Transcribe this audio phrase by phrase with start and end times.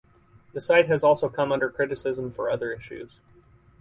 [0.53, 3.19] The site has also come under criticism for other issues.